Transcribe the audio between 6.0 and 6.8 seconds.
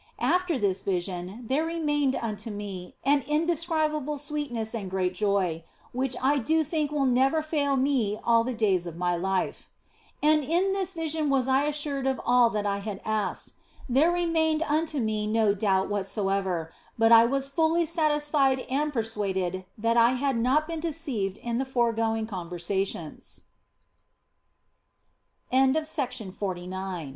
I do